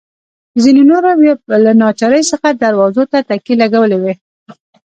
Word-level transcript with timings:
ځینو 0.63 0.81
نورو 0.91 1.11
بیا 1.19 1.33
له 1.65 1.71
ناچارۍ 1.81 2.23
څخه 2.31 2.47
دروازو 2.61 3.03
ته 3.11 3.17
تکیې 3.29 3.53
لګولي 3.61 3.97
وې. 3.99 4.13